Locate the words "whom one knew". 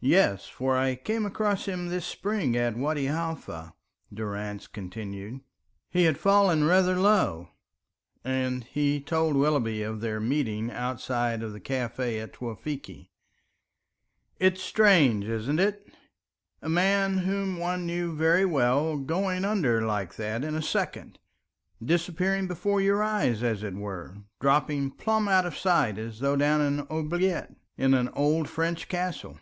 17.18-18.14